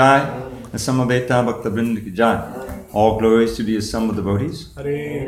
[0.00, 0.20] Jai,
[0.72, 2.86] and Samaveta Ki Jai.
[2.92, 4.70] All glories to the assembled devotees.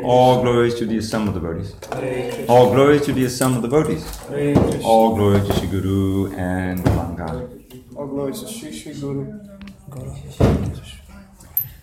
[0.03, 1.75] All glories to the assembled devotees.
[1.91, 2.51] Hare Krishna.
[2.51, 4.03] All glories to the assembled devotees.
[4.29, 4.83] Hare Krishna.
[4.83, 7.31] All glory to Shri Guru and Gauranga.
[7.95, 9.39] All glories to Sri Sri Guru.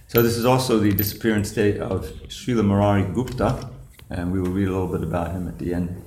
[0.08, 3.70] So this is also the disappearance date of Srila Murari Gupta,
[4.10, 6.02] and we will read a little bit about him at the end.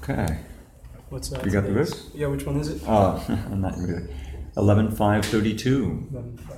[0.00, 0.38] Okay.
[1.10, 1.44] What's that?
[1.44, 2.08] You got the verse?
[2.14, 2.82] Yeah, which one is it?
[2.86, 4.08] Oh, not really.
[4.56, 6.06] Eleven five thirty two.
[6.10, 6.56] Eleven five.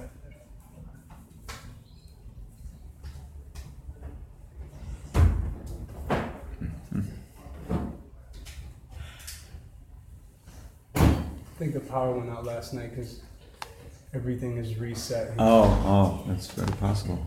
[10.95, 13.21] I think the power went out last night because
[14.15, 15.33] everything is reset.
[15.41, 17.19] Oh, oh, that's very possible.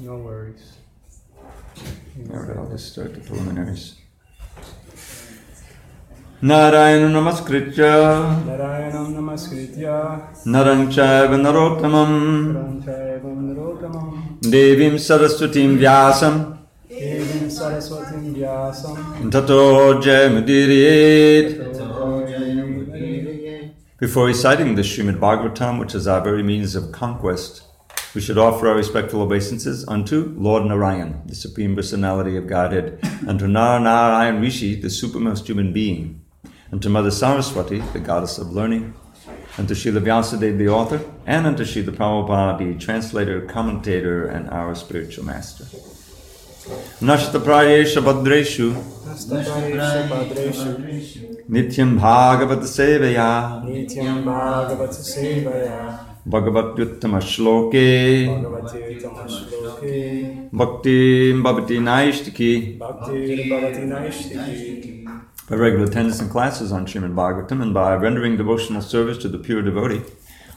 [0.00, 0.78] No worries.
[2.28, 3.94] All right, I'll just start the preliminaries.
[6.42, 8.46] Narayana Namaskritya.
[8.46, 10.24] Narayanam namaskritya.
[10.46, 12.54] Narang Chaiva Narottamam.
[12.54, 16.56] Pranchayavam Nirotamam Devim Saraswatim Vyasam.
[16.88, 19.30] Devim Saraswatim Vyasam.
[19.30, 21.58] Tato Jayamudiriet
[23.98, 27.64] Before reciting the Srimad Bhagavatam, which is our very means of conquest,
[28.14, 33.38] we should offer our respectful obeisances unto Lord Narayan, the Supreme Personality of Godhead, and
[33.38, 36.22] to Nar Narayan Rishi, the supermost human being,
[36.70, 38.94] and to Mother Saraswati, the goddess of learning,
[39.58, 44.74] and to Srila Vyasadeva, the author, and unto Srila Prabhupada, the translator, commentator, and our
[44.74, 45.64] spiritual master.
[47.00, 48.72] Nashta Prayesha Bhadreshu,
[51.48, 56.06] Nityam Bhagavad Sevaya, Nityam Bhagavata Sevaya.
[56.26, 58.28] Bhagavat Yuttama Shloke,
[60.52, 64.99] Bhakti Bhavati Naishtiki, Bhakti Bhavati Naishtiki
[65.50, 69.36] by regular attendance in classes on Srimad Bhagavatam and by rendering devotional service to the
[69.36, 70.02] pure devotee,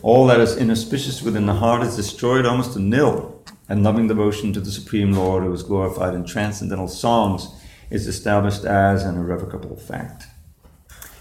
[0.04, 4.54] all that is inauspicious within the heart is destroyed almost to nil, and loving devotion
[4.54, 7.48] to the Supreme Lord who is glorified in transcendental songs
[7.90, 10.26] is established as an irrevocable fact.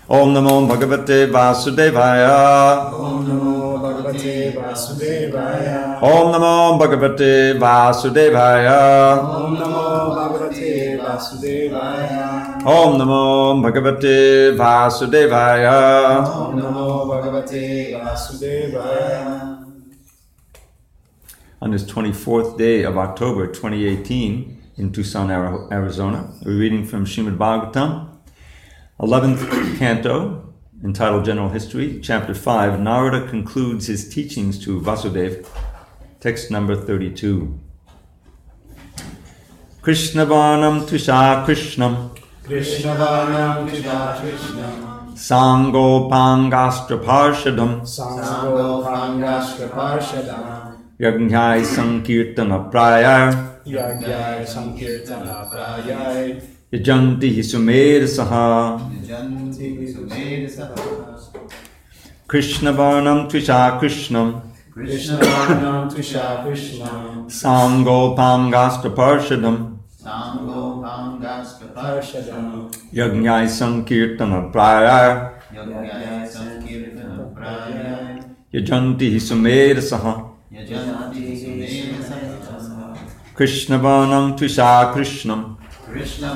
[0.06, 2.92] Om Namo Bhagavate Vasudevaya.
[2.92, 9.18] Om Namo Bhagavate Vasudevaya Om Namo Bhagavate Vasudevaya.
[9.18, 10.81] Om Namo Bhagavate
[11.12, 16.24] Vasudevaya Om Namo Bhagavate Vasudevaya.
[16.24, 19.58] Om Namo Bhagavate Vasudevaya
[21.60, 28.08] On this 24th day of October 2018 in Tucson, Arizona, we're reading from Srimad Bhagavatam,
[28.98, 32.80] 11th canto, entitled General History, Chapter 5.
[32.80, 35.46] Narada concludes his teachings to Vasudeva,
[36.20, 37.60] text number 32.
[39.82, 42.10] Krishna Varnam Tvisha Krishnam.
[42.44, 44.66] Krishna Varnam Krishna Krishna
[45.16, 47.80] Sango Pangastra Parshadam.
[47.80, 50.76] Sango Pangashka Parshadam.
[51.00, 52.70] Yajnai Sankirtana
[74.52, 82.96] Prayar Yagyai Sankirtana Prayai Yajanti Sumera Saha Janti Sumedasa
[83.34, 86.28] Krishna Varnam Tvisha Krishnam Krishna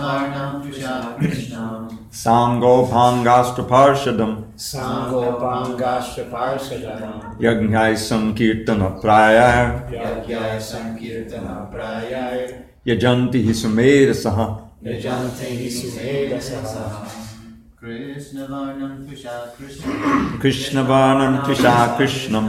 [20.86, 22.42] Varnam Tvisha Krishna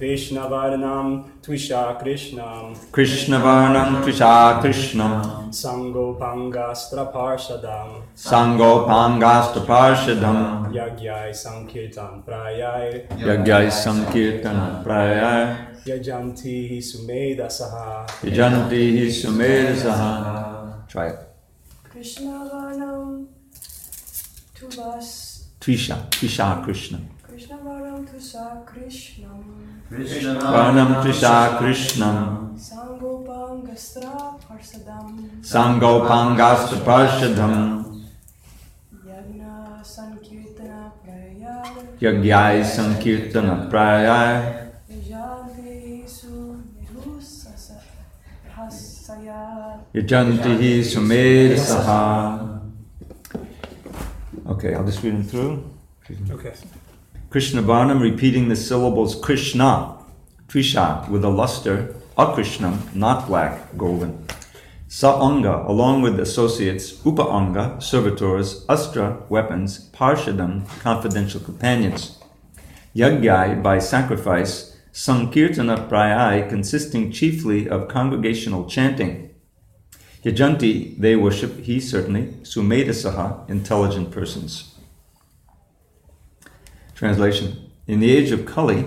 [0.00, 10.72] Saha Krishna Varnam Tvisha Krishna Krishna Varnam Tvisha Krishnam Sango Pangastra Parshadam Sango Pangastra Parshadam
[10.72, 18.06] Yagyai Sankirtan Prayai Yajnai Sankirtana Prayar Yajanti Sumeda Saha.
[18.22, 20.88] Yajanti Sumeda Saha.
[20.88, 21.18] Try it.
[21.84, 23.26] Krishna Varnam
[24.54, 26.08] Tuvas Trisha.
[26.10, 27.00] Trisha Krishna.
[27.22, 29.59] Krishna Varnam Tusa Krishnam
[29.90, 32.54] Krishna Varnam Trisha Krishnam.
[32.54, 37.54] Sangopangastra Parsadam Sangopangasta Parshadam.
[39.04, 41.66] Yagna Sankirtana Prayar
[42.00, 44.70] Yagyai Sankirtana Prayai.
[44.88, 47.82] Yajanti Su Nirusasa
[48.54, 52.60] Hasaya Yajanti Sumeda Saha.
[54.46, 55.64] Okay, I'll just read them through.
[56.30, 56.54] Okay.
[57.30, 59.96] Krishna Varnam repeating the syllables Krishna,
[60.48, 64.26] Trisha with a luster, Akrishnam, not black, golden.
[64.88, 72.18] Saanga, along with associates, Upaanga, servitors, Astra, weapons, Parshadam, confidential companions.
[72.96, 79.32] Yagyai, by sacrifice, Sankirtana Prayai, consisting chiefly of congregational chanting.
[80.24, 84.69] Yajanti, they worship, he certainly, Sumedasaha, intelligent persons.
[87.00, 88.84] Translation In the age of Kali,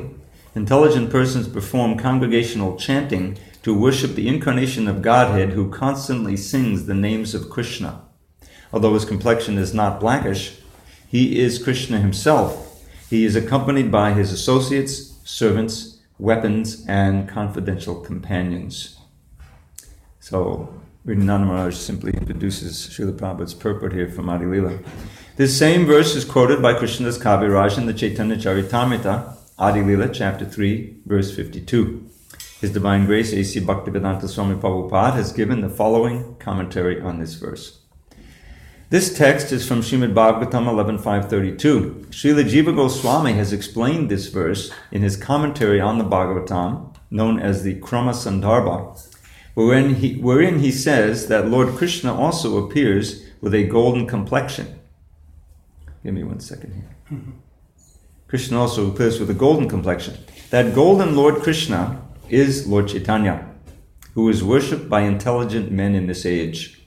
[0.54, 6.94] intelligent persons perform congregational chanting to worship the incarnation of Godhead who constantly sings the
[6.94, 8.04] names of Krishna.
[8.71, 10.60] Although his complexion is not blackish,
[11.07, 12.86] he is Krishna himself.
[13.10, 19.00] He is accompanied by his associates, servants, weapons, and confidential companions.
[20.19, 20.71] So,
[21.04, 24.77] Hridayananda Maharaj simply introduces Srila Prabhupada's purport here from Adi Lila.
[25.35, 30.45] This same verse is quoted by Krishnadas Kaviraj in the Chaitanya Charitamrita, Adi Lila, chapter
[30.45, 32.07] 3, verse 52.
[32.62, 33.59] His Divine Grace A.C.
[33.62, 37.80] Bhaktivedanta Swami Prabhupada has given the following commentary on this verse.
[38.91, 40.68] This text is from Srimad Bhagavatam
[41.00, 42.06] 11.532.
[42.09, 47.63] Srila Jiva Goswami has explained this verse in his commentary on the Bhagavatam, known as
[47.63, 49.03] the Krama Sandarbha,
[49.56, 54.80] wherein he, wherein he says that Lord Krishna also appears with a golden complexion.
[56.04, 57.20] Give me one second here.
[58.28, 60.18] Krishna also appears with a golden complexion.
[60.50, 63.48] That golden Lord Krishna is Lord Chaitanya,
[64.14, 66.86] who is worshipped by intelligent men in this age.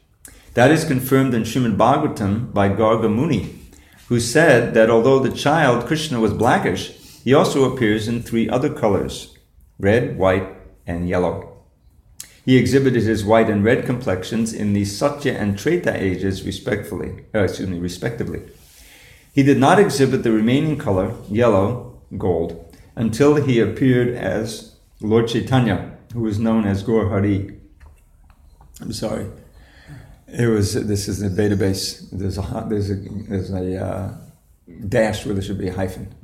[0.52, 3.58] That is confirmed in Srimad Bhagavatam by Garga Muni,
[4.08, 6.90] who said that although the child Krishna was blackish,
[7.24, 9.36] he also appears in three other colors
[9.78, 10.48] red, white,
[10.86, 11.56] and yellow.
[12.44, 17.40] He exhibited his white and red complexions in the Satya and Treta ages, respectfully, uh,
[17.40, 18.42] excuse me, respectively.
[19.36, 25.98] He did not exhibit the remaining color, yellow, gold, until he appeared as Lord Chaitanya,
[26.14, 27.54] who was known as Gaur Hari.
[28.80, 29.26] I'm sorry.
[30.26, 30.72] It was.
[30.72, 32.08] This is the database.
[32.10, 34.14] There's a there's a there's a uh,
[34.88, 36.14] dash where there should be a hyphen.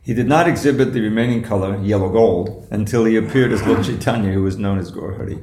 [0.00, 4.30] He did not exhibit the remaining color, yellow gold, until he appeared as Lord Chaitanya,
[4.30, 5.40] who was known as Gaur Hari.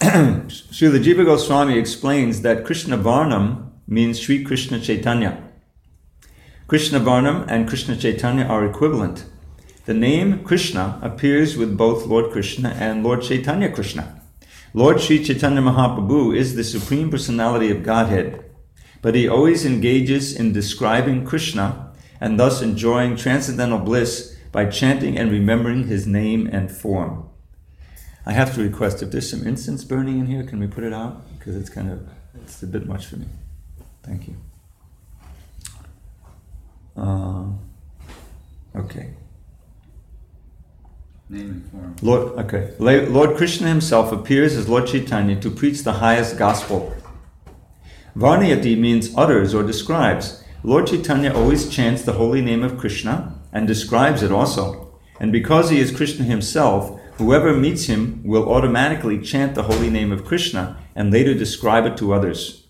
[0.00, 5.50] Srila Jiva Goswami explains that Krishna Varnam means Sri Krishna Chaitanya.
[6.72, 9.26] Krishna Varnam and Krishna Chaitanya are equivalent.
[9.84, 14.22] The name Krishna appears with both Lord Krishna and Lord Chaitanya Krishna.
[14.72, 18.50] Lord Sri Chaitanya Mahaprabhu is the Supreme Personality of Godhead,
[19.02, 21.92] but he always engages in describing Krishna
[22.22, 27.28] and thus enjoying transcendental bliss by chanting and remembering his name and form.
[28.24, 30.94] I have to request if there's some incense burning in here, can we put it
[30.94, 31.20] out?
[31.38, 33.26] Because it's kind of, it's a bit much for me.
[34.02, 34.36] Thank you.
[36.96, 37.44] Uh,
[38.76, 39.14] okay.
[41.28, 41.96] Name and form.
[42.02, 42.74] Lord, okay.
[42.78, 46.94] Lord Krishna himself appears as Lord Chaitanya to preach the highest gospel.
[48.14, 50.44] Varnayati means utters or describes.
[50.62, 55.00] Lord Chaitanya always chants the holy name of Krishna and describes it also.
[55.18, 60.12] And because he is Krishna himself, whoever meets him will automatically chant the holy name
[60.12, 62.66] of Krishna and later describe it to others.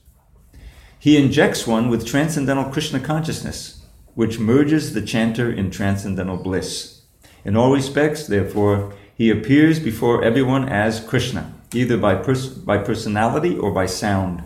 [0.99, 3.82] He injects one with transcendental Krishna consciousness,
[4.15, 7.03] which merges the chanter in transcendental bliss.
[7.45, 13.57] In all respects, therefore, he appears before everyone as Krishna, either by, pers- by personality
[13.57, 14.43] or by sound.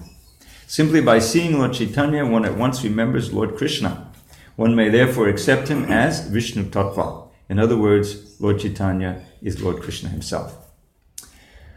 [0.66, 4.12] Simply by seeing Lord Chaitanya, one at once remembers Lord Krishna.
[4.56, 7.28] One may therefore accept him as Vishnu Tattva.
[7.49, 10.56] In other words, Lord Chaitanya is Lord Krishna himself.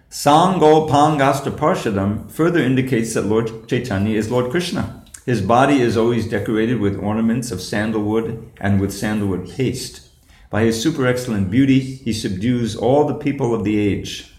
[0.10, 4.99] Sango Pangasta Parshadam further indicates that Lord Chaitanya is Lord Krishna.
[5.30, 10.10] His body is always decorated with ornaments of sandalwood and with sandalwood paste.
[10.50, 14.34] By his super excellent beauty, he subdues all the people of the age.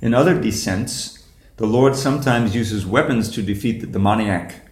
[0.00, 4.68] In other descents, the Lord sometimes uses weapons to defeat the demoniac.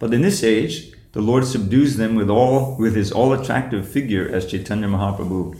[0.00, 4.28] But in this age, the Lord subdues them with all with his all attractive figure
[4.28, 5.56] as Chaitanya Mahaprabhu.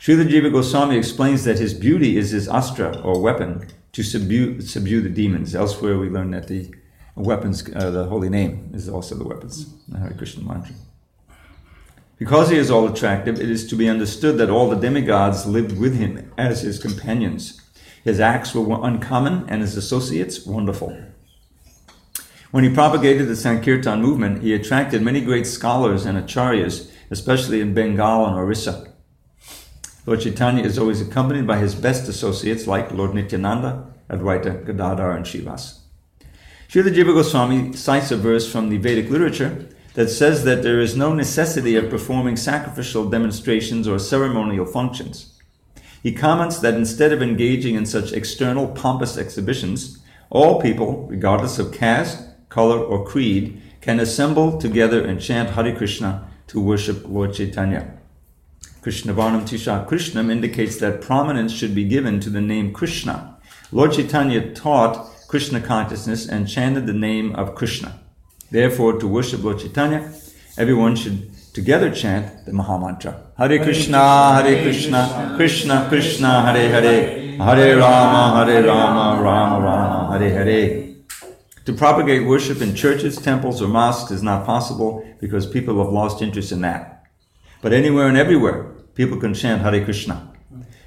[0.00, 5.00] Srila Jiva Goswami explains that his beauty is his astra or weapon to subdue, subdue
[5.00, 5.54] the demons.
[5.54, 6.74] Elsewhere, we learn that the
[7.14, 10.74] weapons, uh, the holy name, is also the weapons, the Hare Krishna mantra.
[12.18, 15.78] Because he is all attractive, it is to be understood that all the demigods lived
[15.78, 17.60] with him as his companions.
[18.04, 20.96] His acts were uncommon and his associates wonderful.
[22.52, 27.74] When he propagated the Sankirtan movement, he attracted many great scholars and acharyas, especially in
[27.74, 28.92] Bengal and Orissa.
[30.04, 35.24] Lord Chaitanya is always accompanied by his best associates like Lord Nityananda, Advaita Gadadhar, and
[35.24, 35.81] Srivas.
[36.72, 40.96] Srila Jiva Goswami cites a verse from the Vedic literature that says that there is
[40.96, 45.38] no necessity of performing sacrificial demonstrations or ceremonial functions.
[46.02, 49.98] He comments that instead of engaging in such external pompous exhibitions,
[50.30, 56.26] all people, regardless of caste, color, or creed, can assemble together and chant Hare Krishna
[56.46, 57.98] to worship Lord Chaitanya.
[58.80, 63.36] Krishna Varnam Tisha Krishnam indicates that prominence should be given to the name Krishna.
[63.70, 67.98] Lord Chaitanya taught Krishna consciousness and chanted the name of Krishna.
[68.50, 70.12] Therefore, to worship Lord Chaitanya,
[70.58, 73.14] everyone should together chant the Mahamantra.
[73.38, 80.28] Hare Krishna, Hare Krishna, Krishna Krishna, Hare Hare, Hare Rama, Hare Rama, Rama Rama, Hare
[80.28, 80.96] Hare.
[81.64, 86.20] To propagate worship in churches, temples, or mosques is not possible because people have lost
[86.20, 87.06] interest in that.
[87.62, 90.30] But anywhere and everywhere, people can chant Hare Krishna.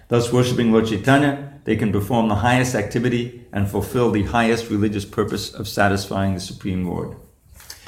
[0.07, 5.03] Thus, worshipping Lord Chaitanya, they can perform the highest activity and fulfill the highest religious
[5.03, 7.17] purpose of satisfying the Supreme Lord.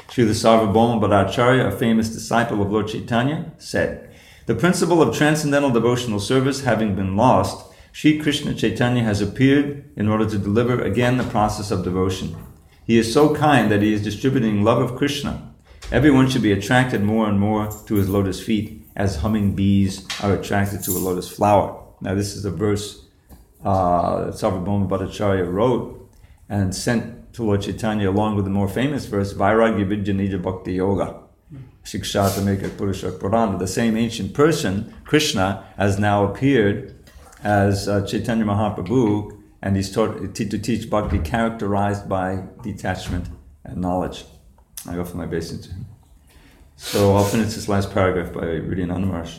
[0.08, 4.10] Srila Sarvabhauma Bhattacharya, a famous disciple of Lord Chaitanya, said,
[4.46, 10.08] The principle of transcendental devotional service having been lost, Sri Krishna Chaitanya has appeared in
[10.08, 12.36] order to deliver again the process of devotion.
[12.84, 15.54] He is so kind that he is distributing love of Krishna.
[15.92, 20.34] Everyone should be attracted more and more to his lotus feet as humming bees are
[20.34, 21.84] attracted to a lotus flower.
[22.00, 23.07] Now, this is a verse
[23.64, 26.10] uh, Bhattacharya wrote
[26.48, 31.20] and sent to Lord Chaitanya along with the more famous verse, Vairagya Vidyanija Bhakti Yoga.
[31.84, 33.58] Shikshata Meka Purusha Purana.
[33.58, 36.94] The same ancient person, Krishna, has now appeared
[37.42, 43.28] as uh, Chaitanya Mahaprabhu and he's taught to teach bhakti characterized by detachment
[43.64, 44.24] and knowledge.
[44.86, 45.86] I offer my obeisance to him.
[46.76, 49.38] So I'll finish this last paragraph by reading Maharaj.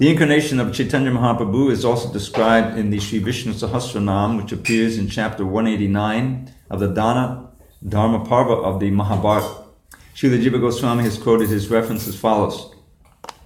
[0.00, 4.96] The incarnation of Chaitanya Mahaprabhu is also described in the Sri Vishnu Sahasranam, which appears
[4.96, 7.50] in chapter 189 of the Dana
[7.86, 9.66] Dharma Parva of the Mahabharata.
[10.14, 12.74] Srila Jiva Goswami has quoted his reference as follows.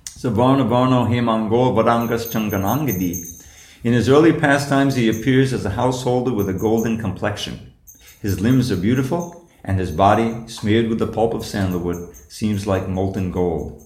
[0.04, 3.16] Savarna Varno Hemango Varangas Changanangadi.
[3.82, 7.72] In his early pastimes, he appears as a householder with a golden complexion.
[8.22, 12.88] His limbs are beautiful, and his body, smeared with the pulp of sandalwood, seems like
[12.88, 13.83] molten gold.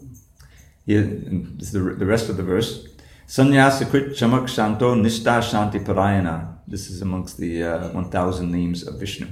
[0.89, 2.89] The, the rest of the verse.
[3.27, 6.57] Sanyasakrit Chamak Shanto Nishta Shanti Parayana.
[6.67, 9.27] This is amongst the uh, 1000 names of Vishnu.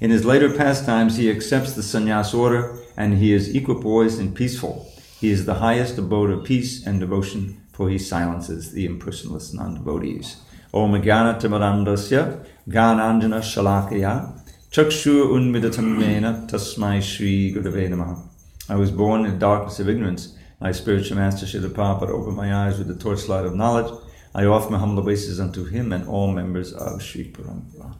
[0.00, 4.88] In his later pastimes, he accepts the sannyas order and he is equipoised and peaceful.
[5.20, 10.36] He is the highest abode of peace and devotion, for he silences the impersonalist non-devotees.
[10.72, 14.40] Om Gana Timarandasya Gananjana Shalakaya
[14.70, 18.22] Chakshur Unmidatamena Tasmai Shri Gurave Namaha.
[18.68, 20.36] I was born in darkness of ignorance.
[20.62, 23.92] My spiritual master Srila Prabhupada opened my eyes with the torchlight of knowledge.
[24.32, 27.96] I offer my humble obeisances unto him and all members of Sri Parampara.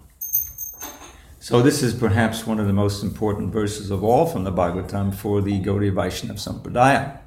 [1.41, 5.13] So this is perhaps one of the most important verses of all from the Bhagavatam
[5.13, 7.19] for the Gaudiya Vaishnava Sampradaya.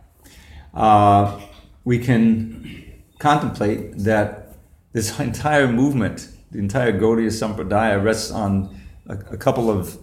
[0.73, 1.37] Uh,
[1.83, 4.55] we can contemplate that
[4.93, 8.73] this entire movement, the entire Gaudiya Sampradaya, rests on
[9.07, 9.99] a, a couple of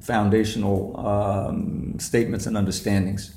[0.00, 3.34] foundational um, statements and understandings.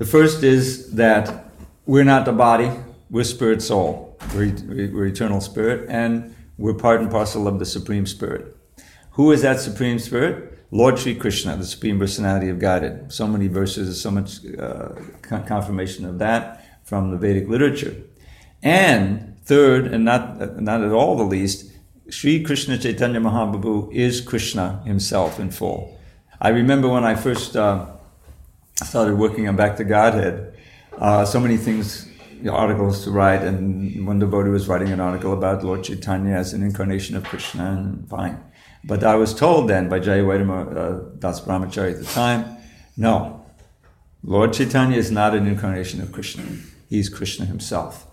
[0.00, 1.52] The first is that
[1.84, 2.70] we're not the body,
[3.10, 8.06] we're spirit soul, we're, we're eternal spirit, and we're part and parcel of the Supreme
[8.06, 8.56] Spirit.
[9.10, 10.58] Who is that Supreme Spirit?
[10.70, 13.12] Lord Sri Krishna, the Supreme Personality of Godhead.
[13.12, 17.94] So many verses, so much uh, confirmation of that from the Vedic literature.
[18.62, 21.72] And third, and not, not at all the least,
[22.08, 26.00] Sri Krishna Chaitanya Mahaprabhu is Krishna himself in full.
[26.40, 27.84] I remember when I first uh,
[28.84, 30.54] started working on Back to Godhead,
[30.98, 35.00] uh, so many things, you know, articles to write, and one devotee was writing an
[35.00, 38.42] article about Lord Chaitanya as an incarnation of Krishna, and fine.
[38.84, 42.56] But I was told then by Jayadvaita uh, Das Brahmachari at the time,
[42.96, 43.44] no,
[44.22, 46.44] Lord Chaitanya is not an incarnation of Krishna.
[46.88, 48.06] He's Krishna himself.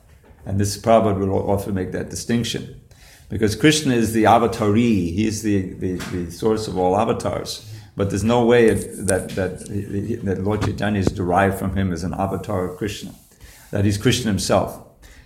[0.46, 2.82] And this Prabhupada would often make that distinction.
[3.30, 7.70] Because Krishna is the avatari, he is the, the, the source of all avatars.
[7.98, 9.60] But there's no way that, that,
[10.24, 13.16] that Lord Chaitanya is derived from him as an avatar of Krishna,
[13.72, 14.80] that he's Krishna himself.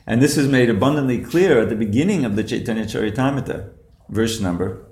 [0.07, 3.71] And this is made abundantly clear at the beginning of the Chaitanya Charitamrita,
[4.07, 4.85] verse number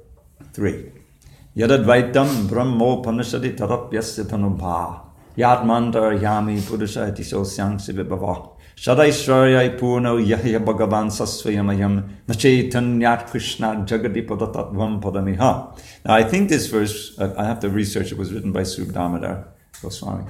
[0.52, 0.92] three.
[1.56, 5.09] Yadadvaitam brahmo panashadi tarapyasya tanubha.
[5.40, 8.58] Yatmandar yami purusha etiso syangsi vibhava.
[8.76, 15.80] Shadaishwarya purno yahya bhagavan sasvayamayam nachetanyat krishna jagati padatatvam padamiha.
[16.06, 18.84] Now I think this verse, uh, I have to research, it was written by Sri
[18.84, 19.48] Damodar
[19.82, 20.26] Goswami.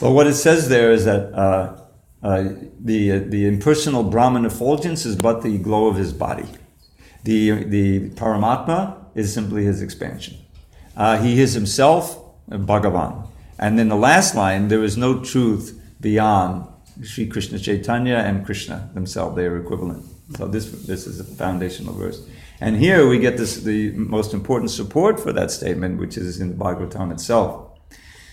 [0.00, 1.80] But what it says there is that uh,
[2.22, 2.48] uh,
[2.80, 6.48] the, the impersonal Brahman effulgence is but the glow of his body.
[7.22, 10.36] The, the Paramatma is simply his expansion.
[10.96, 12.18] Uh, he is himself
[12.48, 13.28] Bhagavan.
[13.58, 16.66] And then the last line, there is no truth beyond
[17.02, 19.36] Sri Krishna Chaitanya and Krishna themselves.
[19.36, 20.04] They are equivalent.
[20.36, 22.26] So this, this is a foundational verse.
[22.60, 26.48] And here we get this, the most important support for that statement, which is in
[26.50, 27.78] the Bhagavatam itself.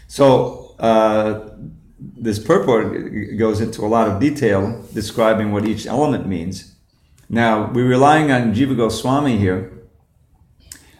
[0.08, 1.50] So uh,
[2.00, 6.76] this purport goes into a lot of detail describing what each element means.
[7.30, 9.72] Now, we're relying on Jiva Goswami here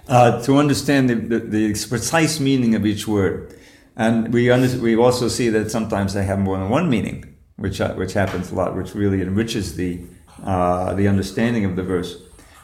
[0.08, 3.56] uh, to understand the, the, the, precise meaning of each word.
[3.96, 7.80] And we, under, we also see that sometimes they have more than one meaning, which,
[7.80, 10.02] uh, which happens a lot, which really enriches the,
[10.44, 12.18] uh, the understanding of the verse.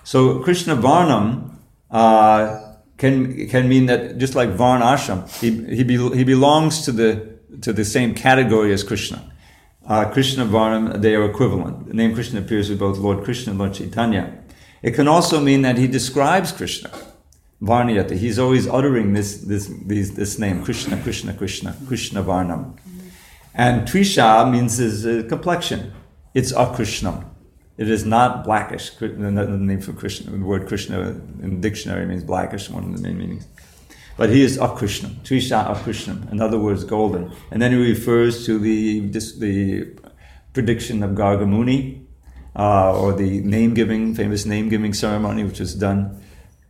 [0.03, 1.55] So, Krishna Varnam
[1.91, 6.91] uh, can, can mean that just like Varn Ashram, he, he, be, he belongs to
[6.91, 9.31] the, to the same category as Krishna.
[9.85, 11.87] Uh, Krishna Varnam, they are equivalent.
[11.87, 14.37] The name Krishna appears with both Lord Krishna and Lord Chaitanya.
[14.81, 16.91] It can also mean that he describes Krishna.
[17.61, 18.15] Varnayata.
[18.15, 22.77] He's always uttering this, this, this, this name, Krishna, Krishna, Krishna, Krishna Varnam.
[23.53, 25.93] And Trisha means his uh, complexion.
[26.33, 27.25] It's akrishnam.
[27.77, 28.91] It is not blackish.
[28.91, 33.01] The name for Krishna, the word Krishna in the dictionary means blackish, one of the
[33.01, 33.47] main meanings.
[34.17, 37.31] But he is akrishnam, Trisha akrishnam, in other words, golden.
[37.51, 39.97] And then he refers to the, the
[40.53, 42.05] prediction of Gargamuni,
[42.55, 46.21] uh, or the name giving, famous name giving ceremony, which was done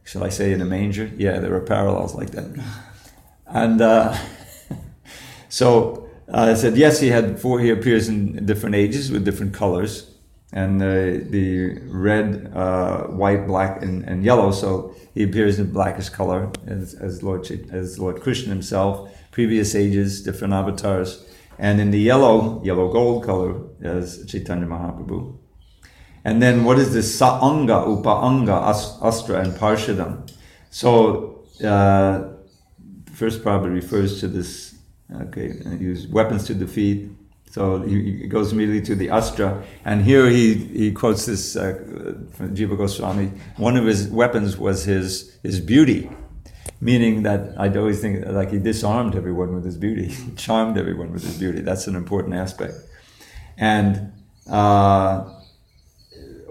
[0.10, 1.12] shall I say in a manger?
[1.18, 2.48] Yeah, there are parallels like that.
[3.46, 4.18] And uh,
[5.50, 9.54] so uh, I said, yes, he had four, he appears in different ages with different
[9.54, 10.10] colors.
[10.52, 14.52] And uh, the red, uh, white, black, and, and, yellow.
[14.52, 19.16] So he appears in blackish color as, as Lord as Lord Krishna himself.
[19.30, 21.24] Previous ages, different avatars,
[21.60, 25.38] and in the yellow, yellow gold color as Chaitanya Mahaprabhu.
[26.24, 30.30] And then what is this Sa'anga, Upa'anga, Astra, and Parshadam?
[30.70, 32.30] So, uh,
[33.14, 34.76] first probably refers to this,
[35.14, 37.10] okay, use weapons to defeat.
[37.52, 39.64] So he, goes immediately to the Astra.
[39.84, 41.74] And here he, he quotes this uh,
[42.34, 43.32] from Jiva Goswami.
[43.58, 46.10] One of his weapons was his, his beauty,
[46.80, 51.24] meaning that I'd always think like he disarmed everyone with his beauty, charmed everyone with
[51.24, 51.62] his beauty.
[51.62, 52.76] That's an important aspect.
[53.58, 54.14] And
[54.48, 55.39] uh,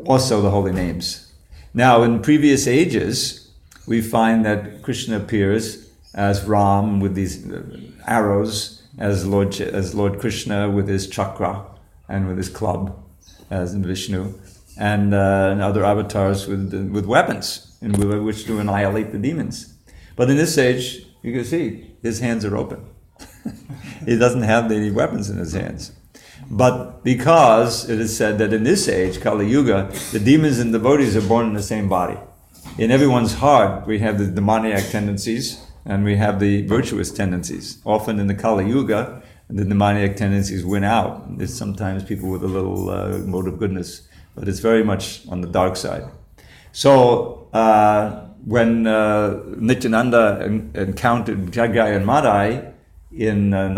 [0.06, 1.32] also the holy names.
[1.74, 3.50] Now, in previous ages,
[3.86, 7.62] we find that Krishna appears as Ram with these uh,
[8.06, 11.64] arrows, as Lord, as Lord Krishna with his chakra
[12.08, 12.98] and with his club,
[13.50, 14.34] as in Vishnu,
[14.78, 17.92] and, uh, and other avatars with, with weapons in
[18.24, 19.74] which to annihilate the demons.
[20.16, 22.84] But in this age, you can see his hands are open.
[24.06, 25.92] he doesn't have any weapons in his hands.
[26.50, 31.16] But because it is said that in this age, Kali Yuga, the demons and devotees
[31.16, 32.16] are born in the same body.
[32.78, 37.78] In everyone's heart, we have the demoniac tendencies and we have the virtuous tendencies.
[37.84, 41.36] Often in the Kali Yuga, the demoniac tendencies win out.
[41.38, 45.40] There's sometimes people with a little uh, mode of goodness, but it's very much on
[45.40, 46.04] the dark side.
[46.72, 52.72] So uh, when uh, Nityananda encountered Jagai and Madai
[53.12, 53.68] in uh,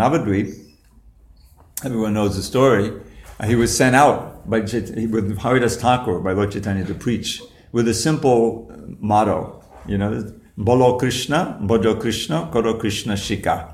[1.83, 2.93] everyone knows the story.
[3.39, 7.41] Uh, he was sent out by with Haridas Thakur by Lord Chaitanya to preach
[7.71, 13.73] with a simple motto, you know, Bolo Krishna, Bojo Krishna, Koro Krishna Shika.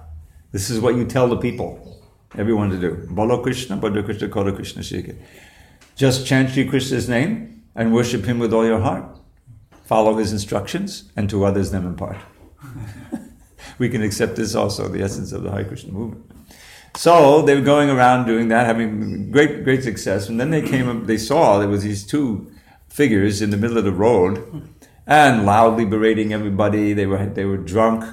[0.52, 2.02] This is what you tell the people,
[2.38, 3.08] everyone to do.
[3.10, 5.15] Bolo Krishna, Bojo Krishna, Koro Krishna Shika.
[5.96, 9.04] Just chant Sri Krishna's name and worship him with all your heart.
[9.84, 12.17] Follow his instructions and to others them impart.
[13.80, 16.37] we can accept this also, the essence of the Hare Krishna movement.
[16.97, 20.29] So they were going around doing that, having great, great success.
[20.29, 22.51] And then they came, up, they saw there was these two
[22.89, 24.67] figures in the middle of the road,
[25.05, 26.93] and loudly berating everybody.
[26.93, 28.03] They were they were drunk,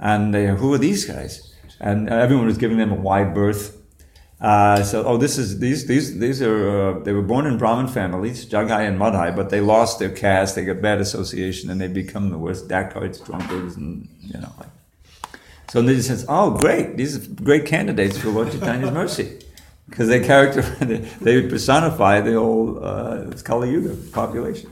[0.00, 1.54] and they, who are these guys?
[1.78, 3.78] And everyone was giving them a wide berth.
[4.40, 7.86] Uh, so, oh, this is these these these are uh, they were born in Brahmin
[7.86, 10.56] families, Jagai and Madai, but they lost their caste.
[10.56, 14.52] They got bad association, and they become the worst dacoits, drunkards, and you know.
[14.58, 14.81] Like,
[15.72, 19.38] so Nitai says, oh, great, these are great candidates for Lord Chaitanya's mercy.
[19.92, 20.62] because they character
[21.20, 24.70] they personify the whole uh, Kali Yuga population.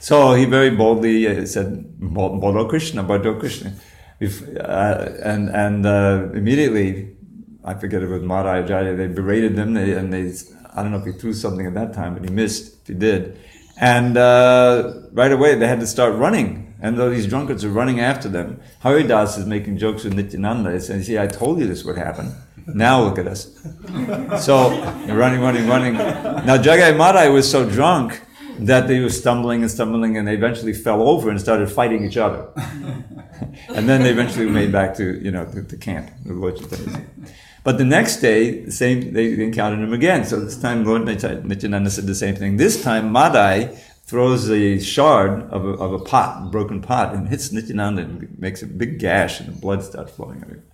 [0.00, 3.74] So he very boldly uh, said, "Bodo Krishna, Bodo Krishna,"
[4.20, 7.16] Bef- uh, and and uh, immediately,
[7.64, 10.32] I forget if it was Madhya Acharya, they berated them, they, and they
[10.74, 12.94] I don't know if he threw something at that time, but he missed if he
[12.94, 13.38] did,
[13.80, 16.73] and uh, right away they had to start running.
[16.84, 20.70] And though these drunkards are running after them, Haridas is making jokes with Nityananda.
[20.74, 22.26] He says, "See, I told you this would happen."
[22.66, 23.40] Now look at us.
[24.46, 24.54] So
[25.22, 25.94] running, running, running.
[26.48, 28.20] Now Jagai Madai was so drunk
[28.58, 32.18] that they were stumbling and stumbling, and they eventually fell over and started fighting each
[32.18, 32.42] other.
[33.76, 36.10] and then they eventually made back to you know the, the camp.
[37.66, 40.26] But the next day, same they encountered him again.
[40.26, 42.58] So this time, Lord Nityananda said the same thing.
[42.58, 43.74] This time, Madai
[44.06, 48.38] throws a shard of a, of a pot, a broken pot, and hits Nityananda and
[48.38, 50.64] makes a big gash, and the blood starts flowing everywhere.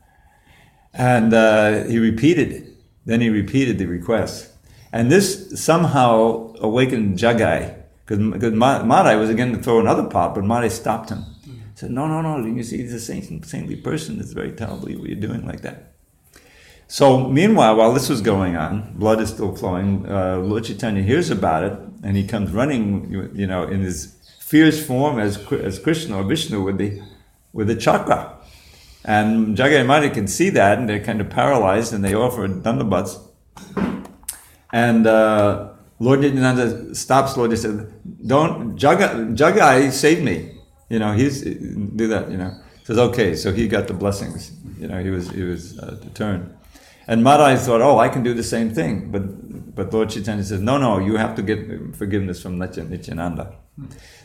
[0.92, 2.68] And uh, he repeated it.
[3.06, 4.50] Then he repeated the request.
[4.92, 10.68] And this somehow awakened Jagai, because Madai was again to throw another pot, but Madai
[10.68, 11.24] stopped him.
[11.44, 14.18] He said, No, no, no, you see, he's a saint, saintly person.
[14.18, 15.94] It's very terribly what you're doing like that.
[16.88, 20.04] So, meanwhile, while this was going on, blood is still flowing.
[20.10, 24.84] Uh, Lord Chaitanya hears about it, and he comes running, you know, in his fierce
[24.84, 27.00] form as, as Krishna or Vishnu with the,
[27.52, 28.36] with the chakra.
[29.04, 33.18] And Jagai and can see that, and they're kind of paralyzed, and they offer dandabats.
[34.72, 37.86] And uh, Lord Nityananda stops Lord and says,
[38.26, 40.58] Don't, Jagai, Jagai save me.
[40.88, 42.52] You know, he's, do that, you know.
[42.84, 44.52] Says, okay, so he got the blessings.
[44.78, 46.56] You know, he was, he was uh, determined.
[47.06, 49.10] And Madai thought, oh, I can do the same thing.
[49.10, 53.54] But, but Lord Chaitanya says, no, no, you have to get forgiveness from Nityananda.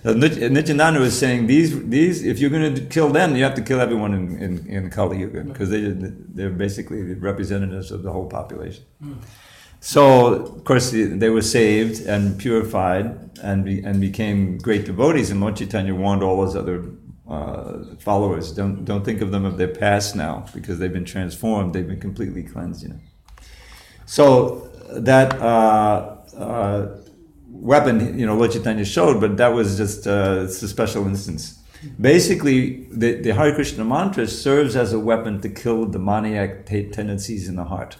[0.03, 3.61] So Nityananda was saying, these, these, if you're going to kill them, you have to
[3.61, 5.47] kill everyone in, in, in Kali Yuga, mm.
[5.47, 8.83] because they, they're basically the representatives of the whole population.
[9.01, 9.15] Mm.
[9.79, 15.31] So, of course, they were saved and purified and, be, and became great devotees.
[15.31, 16.83] And Lord Chaitanya warned all those other
[17.29, 21.73] uh, followers, don't, don't think of them of their past now, because they've been transformed,
[21.73, 22.99] they've been completely cleansed, you know.
[24.05, 26.97] So, that uh, uh,
[27.49, 31.59] weapon, you know, Lord Chaitanya showed, but that was just uh, it's a special instance.
[31.99, 37.47] Basically, the, the Hare Krishna mantra serves as a weapon to kill demoniac t- tendencies
[37.47, 37.97] in the heart.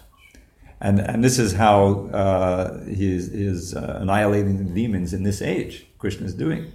[0.80, 5.40] And, and this is how uh, he is, is uh, annihilating the demons in this
[5.40, 6.72] age, Krishna is doing.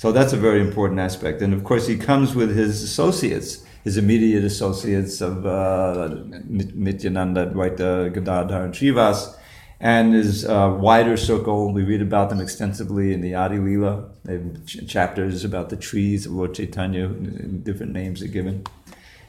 [0.00, 1.42] So that's a very important aspect.
[1.42, 6.08] And of course, he comes with his associates, his immediate associates of uh,
[6.48, 9.36] Nityananda, Advaita, Gadadhar, and Srivas,
[9.78, 11.74] and his uh, wider circle.
[11.74, 14.08] We read about them extensively in the Adi Lila.
[14.24, 18.64] They have ch- chapters about the trees of Lord Chaitanya, different names are given.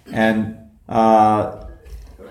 [0.09, 0.57] And
[0.87, 1.65] uh,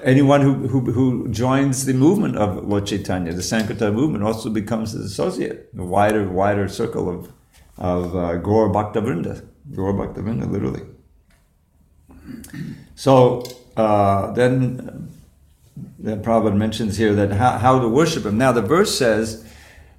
[0.03, 4.93] anyone who, who, who, joins the movement of Lord Chaitanya, the Sankirtan movement, also becomes
[4.93, 7.31] his associate, a wider, wider circle of,
[7.81, 9.45] of uh, Gaur Bhakta Vrinda.
[9.75, 10.83] Gaur Vrinda, literally.
[12.95, 13.43] So
[13.77, 15.11] uh, then
[15.99, 18.39] that Prabhupada mentions here that how, how to worship him.
[18.39, 19.47] Now the verse says,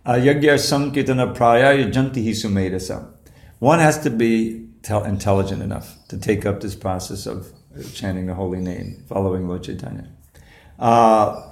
[0.05, 3.11] Yagya Sankirtana Praya Janti Sumedasa.
[3.59, 7.51] One has to be tel- intelligent enough to take up this process of
[7.93, 10.09] chanting the holy name, following Lord Chaitanya.
[10.79, 11.47] Uh,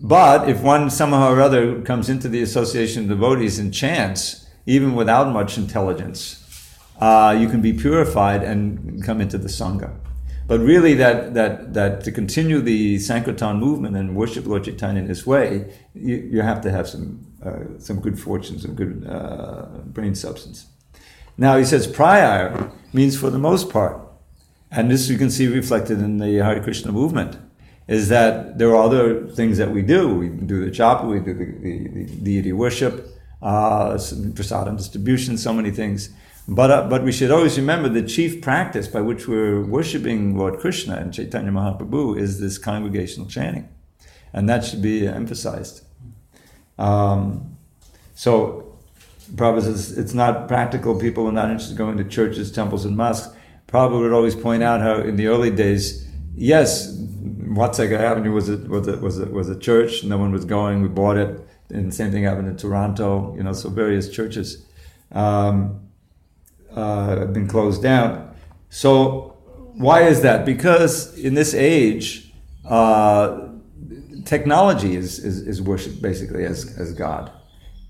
[0.00, 4.94] but if one somehow or other comes into the association of devotees and chants, even
[4.94, 6.20] without much intelligence,
[7.00, 9.90] uh, you can be purified and come into the Sangha.
[10.46, 15.08] But really, that, that, that to continue the Sankirtan movement and worship Lord Chaitanya in
[15.08, 19.66] this way, you, you have to have some, uh, some good fortune, some good uh,
[19.86, 20.66] brain substance.
[21.38, 23.98] Now, he says prayar means for the most part.
[24.70, 27.38] And this you can see reflected in the Hare Krishna movement,
[27.86, 30.14] is that there are other things that we do.
[30.14, 35.52] We do the japa, we do the, the, the deity worship, uh, prasadam distribution, so
[35.52, 36.10] many things.
[36.48, 40.58] But, uh, but we should always remember the chief practice by which we're worshiping Lord
[40.58, 43.68] Krishna and Chaitanya Mahaprabhu is this congregational chanting.
[44.32, 45.84] And that should be emphasized.
[46.78, 47.58] Um,
[48.14, 48.78] so,
[49.34, 50.98] Prabhupada says it's not practical.
[50.98, 53.34] People are not interested in going to churches, temples, and mosques.
[53.66, 58.56] Prabhupada would always point out how in the early days, yes, Watseka Avenue was a,
[58.56, 60.02] was a, was a, was a church.
[60.04, 60.80] No one was going.
[60.80, 61.40] We bought it.
[61.70, 64.64] And the same thing happened in Toronto, you know, so various churches.
[65.12, 65.88] Um,
[66.74, 68.34] uh, have been closed down.
[68.70, 69.36] So
[69.74, 70.44] why is that?
[70.44, 72.32] Because in this age,
[72.68, 73.48] uh,
[74.24, 77.32] technology is, is, is worshipped basically as, as God.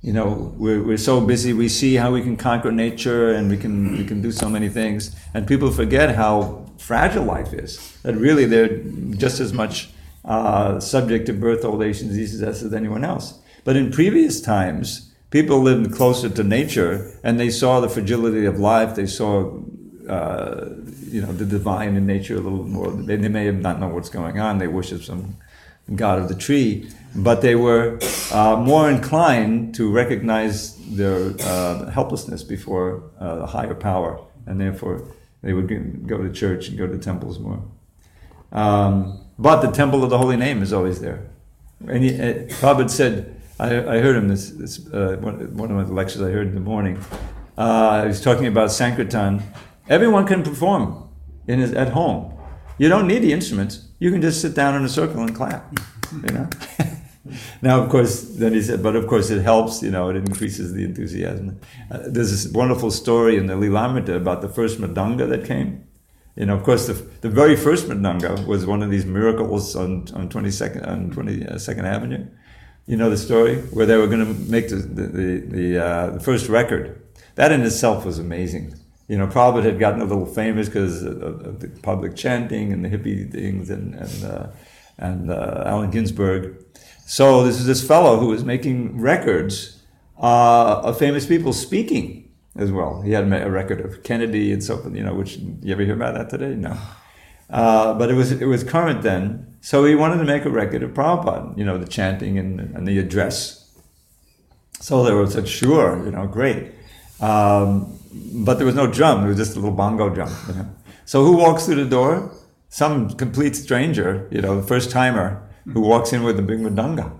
[0.00, 3.56] You know, we're, we're so busy, we see how we can conquer nature and we
[3.56, 5.16] can, we can do so many things.
[5.34, 7.98] And people forget how fragile life is.
[8.02, 8.78] That really they're
[9.16, 9.90] just as much
[10.24, 13.40] uh, subject to birth, old age, and diseases as anyone else.
[13.64, 18.58] But in previous times, people lived closer to nature and they saw the fragility of
[18.58, 18.94] life.
[18.94, 19.60] They saw,
[20.08, 20.70] uh,
[21.08, 22.90] you know, the divine in nature a little more.
[22.90, 24.58] They, they may have not known what's going on.
[24.58, 25.36] They worship some
[25.94, 27.98] god of the tree, but they were
[28.32, 35.02] uh, more inclined to recognize their uh, helplessness before uh, a higher power, and therefore
[35.42, 37.62] they would go to church and go to temples more.
[38.52, 41.28] Um, but the temple of the holy name is always there.
[41.86, 45.88] And he, uh, Prabhupada said, I, I heard him this, this uh, one, one of
[45.88, 46.98] the lectures I heard in the morning.
[47.56, 49.42] Uh, he was talking about Sankirtan.
[49.88, 51.08] Everyone can perform
[51.48, 52.32] in his, at home.
[52.78, 53.88] You don't need the instruments.
[53.98, 55.76] You can just sit down in a circle and clap.
[56.12, 56.48] You know.
[57.62, 59.82] now, of course, then he said, but of course, it helps.
[59.82, 61.60] You know, it increases the enthusiasm.
[61.90, 65.84] Uh, there's this wonderful story in the Lilamrita about the first mridanga that came.
[66.36, 70.06] You know, of course, the, the very first mridanga was one of these miracles on,
[70.14, 72.28] on 22nd, on 22nd Avenue.
[72.88, 73.56] You know the story?
[73.76, 77.02] Where they were going to make the, the, the, the, uh, the first record.
[77.34, 78.74] That in itself was amazing.
[79.08, 82.82] You know, Prabhupada had gotten a little famous because of, of, the public chanting and
[82.82, 84.46] the hippie things and, and, uh,
[84.96, 86.64] and uh, Allen Ginsberg.
[87.06, 89.82] So this is this fellow who was making records
[90.18, 93.02] uh, of famous people speaking as well.
[93.02, 95.94] He had a record of Kennedy and so forth, you know, which you ever hear
[95.94, 96.54] about that today?
[96.54, 96.76] No.
[97.50, 99.47] Uh, but it was it was current then.
[99.60, 102.86] So he wanted to make a record of Prabhupada, you know, the chanting and, and
[102.86, 103.70] the address.
[104.80, 106.72] So they were said, sure, you know, great.
[107.20, 107.98] Um,
[108.44, 110.32] but there was no drum, it was just a little bongo drum.
[110.48, 110.66] You know?
[111.04, 112.34] So who walks through the door?
[112.68, 115.42] Some complete stranger, you know, the first timer
[115.72, 117.18] who walks in with a big mridanga.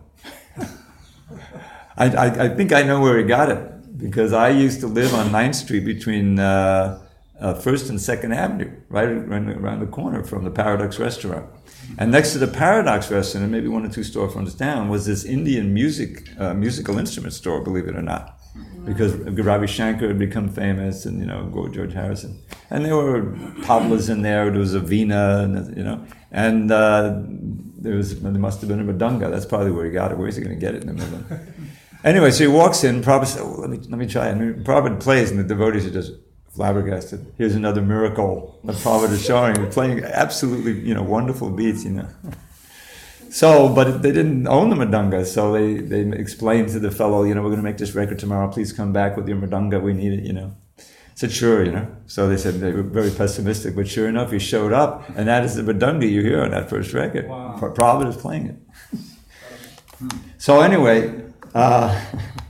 [1.97, 5.13] I, I, I think I know where he got it because I used to live
[5.15, 7.03] on 9th Street between uh,
[7.41, 11.47] uh, First and Second Avenue, right around, the corner from the Paradox Restaurant.
[11.97, 15.25] And next to the Paradox Restaurant, and maybe one or two storefronts down, was this
[15.25, 17.61] Indian music uh, musical instrument store.
[17.63, 18.39] Believe it or not,
[18.85, 23.23] because Ravi Shankar had become famous, and you know George Harrison, and there were
[23.63, 24.51] tablas in there.
[24.51, 27.21] There was a vina, and, you know, and uh,
[27.79, 29.31] there was there must have been a mridanga.
[29.31, 30.19] That's probably where he got it.
[30.19, 31.25] Where's he going to get it in the middle?
[32.05, 34.29] Anyway, so he walks in, Prabhupada oh, let me, let me try.
[34.29, 36.13] And Prabhupada plays, and the devotees are just
[36.51, 37.33] flabbergasted.
[37.37, 39.65] Here's another miracle that Prabhupada is showing.
[39.65, 42.09] He's playing absolutely, you know, wonderful beats, you know.
[43.31, 47.35] So, but they didn't own the mridanga, so they, they explained to the fellow, you
[47.35, 48.51] know, we're going to make this record tomorrow.
[48.51, 49.83] Please come back with your mridanga.
[49.83, 50.57] We need it, you know.
[50.79, 50.83] I
[51.15, 51.87] said, sure, you know.
[52.07, 55.45] So they said they were very pessimistic, but sure enough, he showed up, and that
[55.45, 57.29] is the mridanga you hear on that first record.
[57.29, 57.57] Wow.
[57.59, 58.57] Prabhupada is playing it.
[60.39, 61.23] so anyway,
[61.55, 62.01] uh,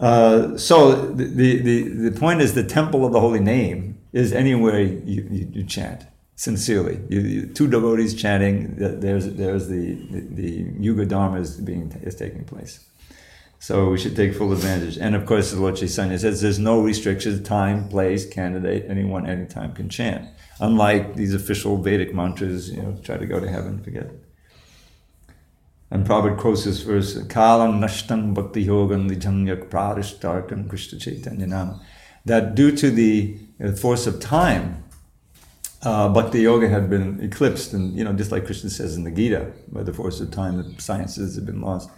[0.00, 4.80] uh, so the, the, the point is the temple of the holy name is anywhere
[4.80, 6.98] you, you, you chant sincerely.
[7.10, 12.14] You, you, two devotees chanting, there's, there's the, the, the Yuga Dharma is, being, is
[12.14, 12.84] taking place.
[13.58, 14.96] So we should take full advantage.
[14.96, 19.74] And of course, the Lord Chaitanya says there's no restrictions, time, place, candidate, anyone, anytime
[19.74, 20.26] can chant.
[20.60, 24.29] Unlike these official Vedic mantras, you know, try to go to heaven, forget it.
[25.90, 31.80] And Prabhupada quotes this verse, Kalang nashtam bhakti yogan lijamyak pradishtarkam Krishna Chaitanya nam.
[32.24, 33.38] That due to the
[33.76, 34.84] force of time,
[35.82, 39.10] uh, bhakti yoga had been eclipsed, and you know, just like Krishna says in the
[39.10, 41.90] Gita, by the force of time, the sciences have been lost.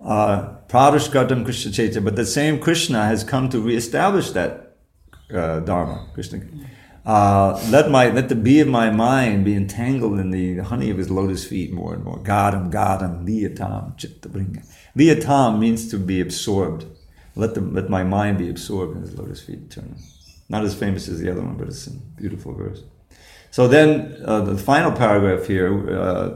[0.00, 4.76] Uh, Pradishkartam Krishna Chaitanya, but the same Krishna has come to reestablish that
[5.32, 6.40] uh, Dharma, Krishna.
[7.10, 10.96] Uh, let my let the bee of my mind be entangled in the honey of
[10.96, 12.18] his lotus feet more and more.
[12.18, 14.64] Gadam, gadam, liyatam, chittabringa.
[14.96, 16.84] Liyatam means to be absorbed.
[17.34, 20.00] Let the, let my mind be absorbed in his lotus feet eternally.
[20.48, 22.84] Not as famous as the other one, but it's a beautiful verse.
[23.50, 26.34] So then uh, the final paragraph here, uh,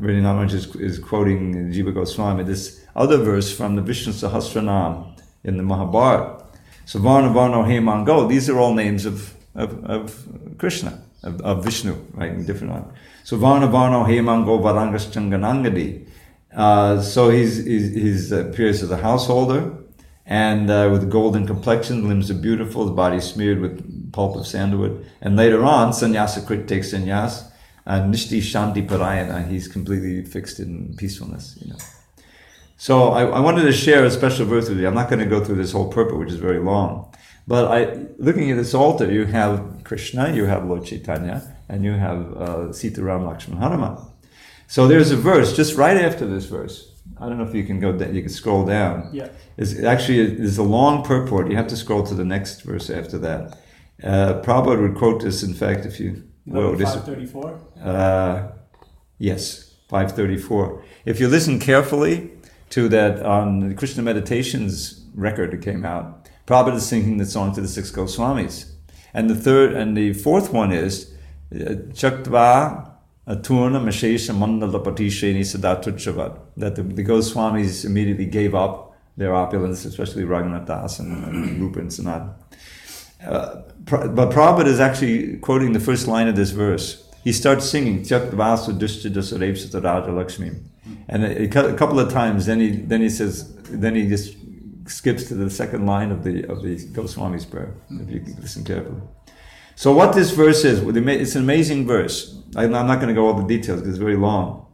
[0.00, 5.62] Namaraj is, is quoting Jiva Goswami, this other verse from the Vishnu Sahasranam in the
[5.62, 6.42] Mahabharata.
[6.86, 10.26] So Varna, Varno, these are all names of, of, of
[10.58, 12.94] Krishna, of, of, Vishnu, right, in different order.
[13.24, 16.06] So Varna, Varno, Hemango, Varangas, Changanangadi.
[16.54, 19.82] Uh, so he's, he's, he's uh, appears as a householder
[20.26, 25.04] and uh, with golden complexion, limbs are beautiful, the body smeared with pulp of sandalwood.
[25.20, 27.50] And later on, Sannyasakrit takes sannyas,
[27.84, 31.78] and Nishti Shanti Parayana, he's completely fixed in peacefulness, you know.
[32.76, 34.88] So I, I, wanted to share a special verse with you.
[34.88, 37.12] I'm not going to go through this whole purport, which is very long.
[37.46, 41.92] But I, looking at this altar, you have Krishna, you have Lord Chaitanya, and you
[41.92, 43.98] have uh, Sita Ram Lakshman Hanuman.
[44.68, 46.90] So there's a verse just right after this verse.
[47.20, 49.10] I don't know if you can go down, you can scroll down.
[49.12, 49.28] Yeah.
[49.56, 51.50] It's actually there's a long purport.
[51.50, 53.58] You have to scroll to the next verse after that.
[54.02, 56.76] Uh, Prabhupada would quote this, in fact, if you will.
[56.76, 57.60] 534?
[57.82, 58.52] Uh,
[59.22, 60.82] Yes, 534.
[61.04, 62.32] If you listen carefully
[62.70, 67.54] to that on the Krishna Meditations record that came out, Prabhupada is singing the song
[67.54, 68.70] to the six Goswamis.
[69.14, 71.12] And the third and the fourth one is
[71.54, 72.90] uh, Chaktva
[73.28, 76.38] Aturna Mashesha Mandalapati Sheni Sadatuchavat.
[76.56, 81.80] That the, the Goswamis immediately gave up their opulence, especially Raghunath Das and, and Rupa
[81.80, 82.34] and Sanat.
[83.24, 87.08] Uh, but Prabhupada is actually quoting the first line of this verse.
[87.22, 90.50] He starts singing Repsata Raja Lakshmi.
[91.08, 94.34] And a a couple of times, then he then he says, then he just
[94.86, 97.74] skips to the second line of the of the Goswami's prayer.
[97.90, 99.00] If you listen carefully.
[99.74, 102.38] So what this verse is, it's an amazing verse.
[102.56, 104.66] I'm I'm not going to go all the details because it's very long.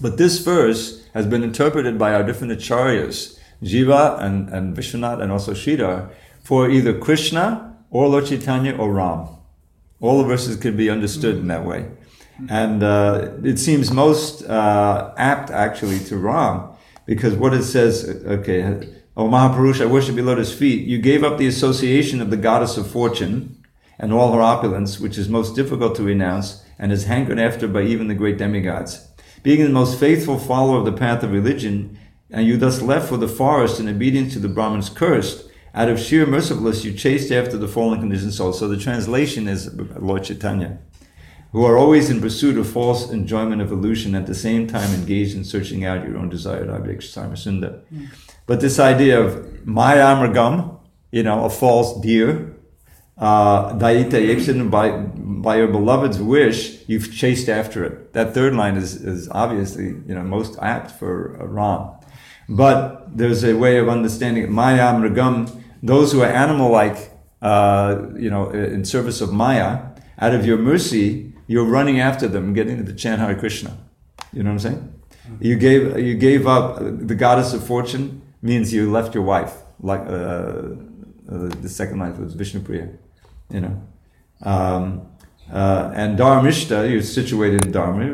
[0.00, 5.32] But this verse has been interpreted by our different acharyas, Jiva and, and Vishwanath and
[5.32, 6.10] also Sridhar,
[6.42, 9.28] for either Krishna or Lord Chaitanya or Ram.
[10.00, 11.90] All the verses could be understood in that way.
[12.50, 16.68] And uh, it seems most uh, apt actually to Ram
[17.06, 18.86] because what it says, okay,
[19.18, 20.86] O Mahapurush, I worship your his feet.
[20.86, 23.64] You gave up the association of the goddess of fortune
[23.98, 27.80] and all her opulence, which is most difficult to renounce and is hankered after by
[27.80, 29.08] even the great demigods.
[29.42, 31.98] Being the most faithful follower of the path of religion,
[32.30, 35.98] and you thus left for the forest in obedience to the Brahmin's curse, out of
[35.98, 38.52] sheer mercifulness you chased after the fallen conditioned soul.
[38.52, 40.78] So the translation is Lord Chaitanya,
[41.52, 45.36] who are always in pursuit of false enjoyment of illusion, at the same time engaged
[45.36, 47.80] in searching out your own desired objects, Sarmasunda.
[48.46, 50.78] But this idea of Maya Amragam,
[51.10, 52.54] you know, a false deer,
[53.18, 58.12] uh, Daita Yeksin, by, by your beloved's wish, you've chased after it.
[58.12, 61.92] That third line is, is obviously, you know, most apt for uh, Ram.
[62.48, 64.50] But there's a way of understanding it.
[64.50, 69.80] Maya Amragam, those who are animal-like, uh, you know, in service of Maya,
[70.18, 73.76] out of your mercy, you're running after them, getting to chant Hare Krishna.
[74.32, 74.92] You know what I'm saying?
[75.40, 79.54] You gave you gave up the goddess of fortune means you left your wife.
[79.80, 82.96] Like uh, uh, the second wife was Vishnupriya,
[83.50, 83.82] you know.
[84.42, 85.08] Um,
[85.52, 88.04] uh, and Dharmishta, you're situated in Dharma.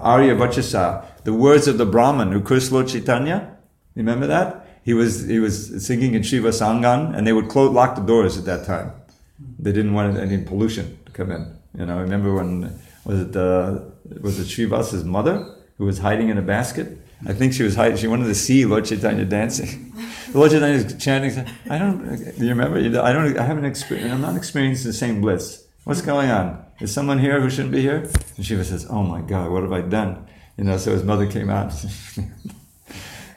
[0.00, 3.56] Arya Vachasa, the words of the Brahman who cursed Lord Chaitanya.
[3.96, 4.66] Remember that?
[4.84, 8.44] He was he was singing in Srivas Angan, and they would lock the doors at
[8.44, 8.92] that time.
[9.58, 11.57] They didn't want any pollution to come in.
[11.76, 13.80] You know, I remember when was it uh,
[14.20, 16.98] was it Srivasa's mother who was hiding in a basket?
[17.26, 17.96] I think she was hiding.
[17.96, 19.92] She wanted to see Lord Chaitanya dancing.
[20.34, 21.46] Lord Chaitanya was chanting.
[21.68, 22.16] I don't.
[22.38, 22.78] Do you remember?
[22.78, 23.38] I don't.
[23.38, 24.12] I haven't experienced.
[24.14, 25.66] I'm not experiencing the same bliss.
[25.84, 26.64] What's going on?
[26.80, 27.98] Is someone here who shouldn't be here?
[28.36, 30.26] And Srivas says, "Oh my God, what have I done?"
[30.56, 30.76] You know.
[30.78, 31.72] So his mother came out.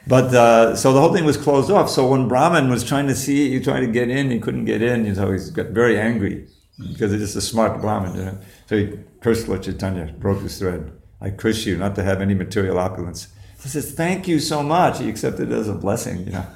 [0.04, 1.88] But uh, so the whole thing was closed off.
[1.88, 4.82] So when Brahman was trying to see, he tried to get in, he couldn't get
[4.82, 5.06] in.
[5.06, 6.48] You know, he got very angry
[6.88, 8.14] because he's just a smart Brahmin.
[8.14, 8.38] You know?
[8.66, 10.92] So he cursed Lord Chaitanya, broke his thread.
[11.20, 13.28] I curse you not to have any material opulence.
[13.62, 16.26] He says, "Thank you so much." He accepted it as a blessing.
[16.26, 16.46] You know.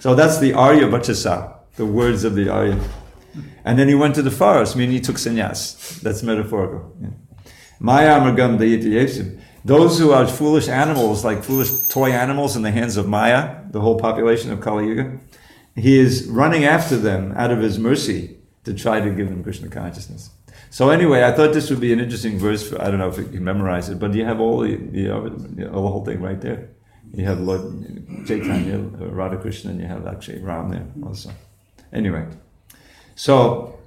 [0.00, 2.78] so that's the Arya Vachasa, the words of the Arya.
[3.64, 6.00] And then he went to the forest, meaning he took sannyas.
[6.00, 6.94] That's metaphorical.
[7.80, 12.98] Maya Amragam Dayiti Those who are foolish animals, like foolish toy animals in the hands
[12.98, 15.18] of Maya, the whole population of Kali Yuga,
[15.74, 19.68] he is running after them out of his mercy to try to give them Krishna
[19.68, 20.30] consciousness.
[20.70, 22.68] So anyway, I thought this would be an interesting verse.
[22.68, 25.64] For, I don't know if you can memorize it, but you have all the, the,
[25.64, 26.70] the whole thing right there.
[27.14, 31.30] You have Lord Chaitanya, Radha Krishna, and you have actually Ram there also.
[31.92, 32.26] Anyway,
[33.14, 33.78] so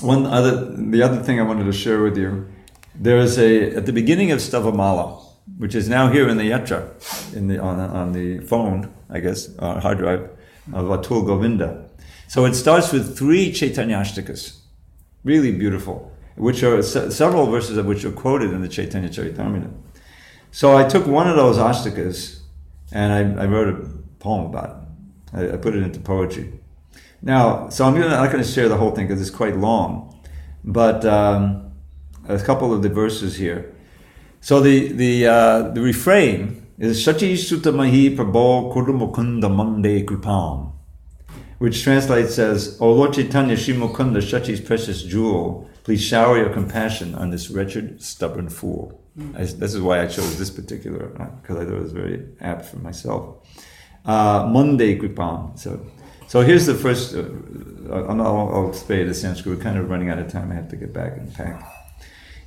[0.00, 2.48] one other, the other thing I wanted to share with you,
[2.94, 5.22] there is a at the beginning of Stavamala,
[5.58, 9.48] which is now here in the Yatra, in the on, on the phone, I guess,
[9.60, 10.28] uh, hard drive
[10.72, 11.85] of Atul Govinda.
[12.28, 14.58] So it starts with three Chaitanyashtakas,
[15.24, 19.72] really beautiful, which are se- several verses of which are quoted in the Chaitanya Charitamrita.
[20.50, 22.40] So I took one of those ashtakas
[22.92, 25.52] and I, I wrote a poem about it.
[25.52, 26.52] I, I put it into poetry.
[27.22, 30.18] Now, so I'm gonna, not going to share the whole thing because it's quite long,
[30.64, 31.72] but um,
[32.28, 33.74] a couple of the verses here.
[34.40, 40.72] So the the uh, the refrain is Shachi Sutamahi Prabho Kudumukunda Mande Kripam,
[41.58, 47.14] which translates as, O Lord Chaitanya Sri Mukunda, Shachi's precious jewel, please shower your compassion
[47.14, 49.00] on this wretched, stubborn fool.
[49.34, 51.06] I, this is why I chose this particular,
[51.40, 53.36] because I thought it was very apt for myself.
[54.04, 55.58] Uh, Monday Kripam.
[55.58, 55.86] So,
[56.28, 57.24] so here's the first, uh,
[57.90, 59.56] I'll, I'll, I'll spare the Sanskrit.
[59.56, 60.52] We're kind of running out of time.
[60.52, 61.66] I have to get back and pack.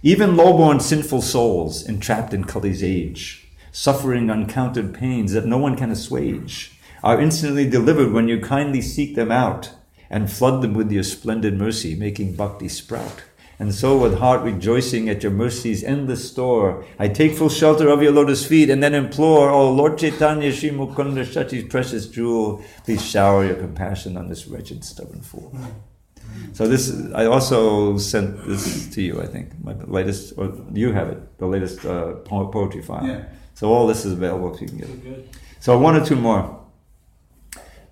[0.04, 5.92] Even low-born sinful souls entrapped in Kali's age, suffering uncounted pains that no one can
[5.92, 9.72] assuage, are instantly delivered when you kindly seek them out
[10.10, 13.24] and flood them with your splendid mercy, making bhakti sprout.
[13.62, 18.02] And so, with heart rejoicing at your mercy's endless store, I take full shelter of
[18.02, 23.06] your lotus feet and then implore, O Lord Chaitanya Sri Mukunda Shachi's precious jewel, please
[23.06, 25.54] shower your compassion on this wretched, stubborn fool.
[26.54, 29.22] So this, I also sent this to you.
[29.22, 33.06] I think my latest, or you have it, the latest uh, poetry file.
[33.06, 33.26] Yeah.
[33.56, 35.36] So all this is available if you can get it.
[35.60, 36.59] So one or two more.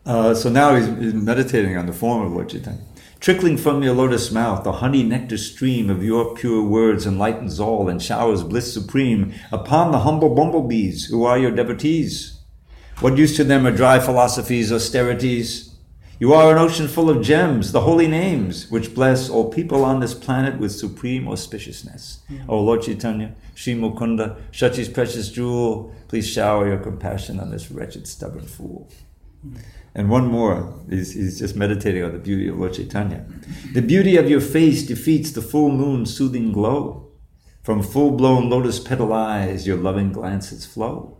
[0.08, 2.80] Uh, so now he's, he's meditating on the form of Lord Chaitanya.
[3.20, 7.90] Trickling from your lotus mouth, the honey nectar stream of your pure words enlightens all
[7.90, 12.40] and showers bliss supreme upon the humble bumblebees who are your devotees.
[13.02, 15.76] What use to them are dry philosophies, austerities?
[16.20, 20.00] You are an ocean full of gems, the holy names, which bless all people on
[20.00, 22.20] this planet with supreme auspiciousness.
[22.48, 28.08] O Lord Chaitanya, Sri Mukunda, Shachi's precious jewel, please shower your compassion on this wretched,
[28.08, 28.90] stubborn fool.
[29.98, 33.26] And one more, he's just meditating on the beauty of Lord Chaitanya.
[33.74, 37.12] The beauty of your face defeats the full moon's soothing glow.
[37.64, 41.18] From full blown lotus petal eyes, your loving glances flow.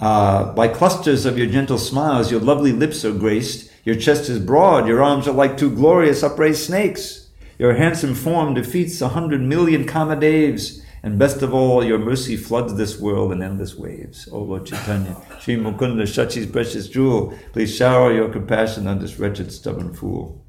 [0.00, 3.70] Uh, by clusters of your gentle smiles, your lovely lips are graced.
[3.84, 7.28] Your chest is broad, your arms are like two glorious upraised snakes.
[7.58, 10.82] Your handsome form defeats a hundred million Kamadeves.
[11.04, 14.26] And best of all, your mercy floods this world in endless waves.
[14.32, 19.52] O Lord Chaitanya, Sri Mukunda, Shachi's precious jewel, please shower your compassion on this wretched,
[19.52, 20.42] stubborn fool.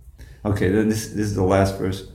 [0.46, 2.10] Okay, then this, this is the last verse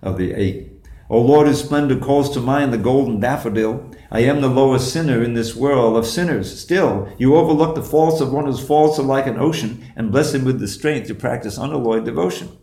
[0.00, 0.70] of the eight.
[1.10, 5.20] O Lord, whose splendor calls to mind the golden daffodil, I am the lowest sinner
[5.20, 6.60] in this world of sinners.
[6.60, 10.32] Still, you overlook the faults of one whose faults are like an ocean and bless
[10.32, 12.56] him with the strength to practice unalloyed devotion.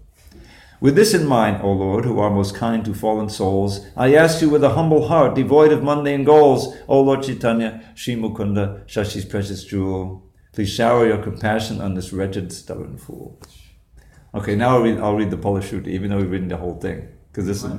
[0.82, 4.42] With this in mind, O Lord, who are most kind to fallen souls, I ask
[4.42, 9.26] you with a humble heart, devoid of mundane goals, O Lord Chaitanya, Sri Mukunda, Shachi's
[9.26, 10.24] precious jewel,
[10.54, 13.42] please shower your compassion on this wretched, stubborn fool.
[14.34, 17.10] Okay, now I'll read, I'll read the Phalashruti, even though we've written the whole thing.
[17.32, 17.72] Because this is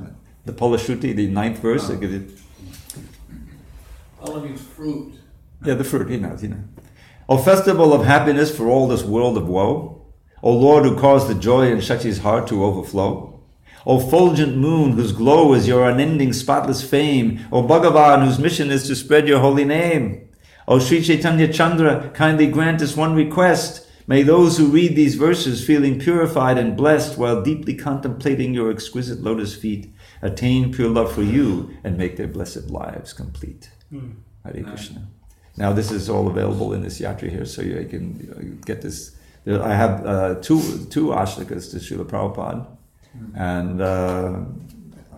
[0.45, 1.89] the Phalashruti, the ninth verse.
[1.89, 2.29] I give it.
[4.21, 5.15] All means fruit.
[5.65, 6.59] Yeah, the fruit, he knows, he knows.
[7.27, 10.00] O festival of happiness for all this world of woe,
[10.43, 13.39] O Lord who caused the joy in Shachi's heart to overflow,
[13.85, 18.87] O fulgent moon whose glow is your unending spotless fame, O Bhagavan whose mission is
[18.87, 20.29] to spread your holy name,
[20.67, 23.87] O Sri Chaitanya Chandra, kindly grant us one request.
[24.07, 29.21] May those who read these verses feeling purified and blessed while deeply contemplating your exquisite
[29.21, 33.69] lotus feet attain pure love for you and make their blessed lives complete.
[33.89, 34.11] Hmm.
[34.43, 35.07] Hare Krishna.
[35.57, 39.15] Now this is all available in this yatra here, so you can get this.
[39.43, 42.67] There- I have uh, two two ashtakas to Srila Prabhupada,
[43.35, 44.39] and uh,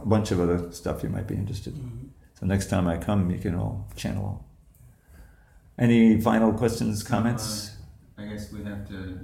[0.02, 2.12] a bunch of other stuff you might be interested in.
[2.40, 4.46] So next time I come, you can all channel.
[5.78, 7.72] Any final questions, comments?
[8.18, 9.20] I guess we have to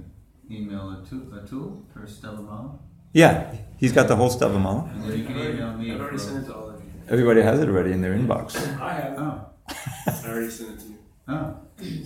[0.50, 2.78] email Atul, a tool for Stavamala.
[3.12, 4.90] Yeah, he's got the whole stuff of.
[4.92, 5.92] And then you can email me.
[5.92, 6.90] I've already sent it to all of you.
[7.08, 8.56] Everybody has it already in their inbox.
[8.80, 9.18] I have.
[9.18, 10.98] Oh, I already sent it to you.
[11.28, 11.56] oh.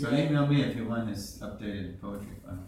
[0.01, 2.59] So email me if you want this updated poetry file.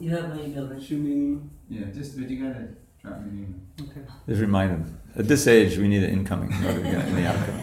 [0.00, 0.82] You have my email, right?
[0.82, 1.40] Shoot me.
[1.68, 2.68] Yeah, just, but you gotta
[3.02, 3.90] drop me an email.
[3.90, 4.02] Okay.
[4.28, 5.00] Just remind them.
[5.16, 7.60] At this age, we need an incoming rather than the outcome.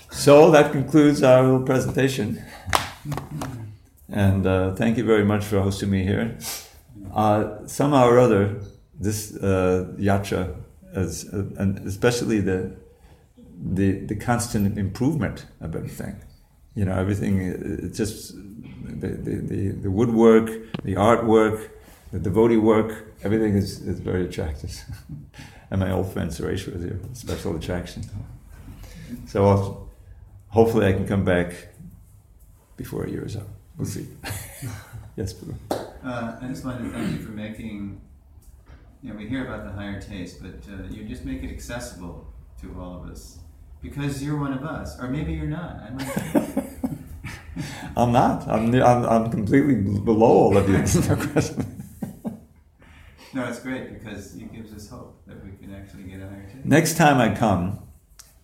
[0.10, 2.42] so that concludes our little presentation.
[4.10, 6.36] And uh, thank you very much for hosting me here.
[7.14, 8.60] Uh, somehow or other,
[8.98, 10.54] this uh, yatra,
[10.94, 12.76] is, uh, and especially the,
[13.74, 16.16] the the constant improvement of everything.
[16.74, 17.40] You know, everything.
[17.40, 18.34] uh, It's just
[18.84, 20.46] the, the, the, woodwork,
[20.84, 21.70] the artwork,
[22.12, 23.12] the devotee work.
[23.22, 24.82] Everything is, is very attractive.
[25.70, 28.04] and my old friend Suresh was here, special attraction.
[29.26, 29.88] So I'll,
[30.48, 31.68] hopefully I can come back
[32.76, 33.48] before a year is up.
[33.76, 34.06] We'll see.
[35.16, 35.54] yes, Guru.
[35.70, 38.00] Uh, I just wanted to thank you for making,
[39.02, 42.26] you know, we hear about the higher taste, but uh, you just make it accessible
[42.60, 43.38] to all of us.
[43.82, 44.98] Because you're one of us.
[45.00, 45.80] Or maybe you're not.
[45.80, 46.64] I might
[47.96, 48.48] I'm not.
[48.48, 50.78] I'm, I'm, I'm completely below all of you.
[51.08, 51.82] No question.
[53.34, 56.50] No, it's great because it gives us hope that we can actually get a higher.
[56.64, 57.78] Next time I come,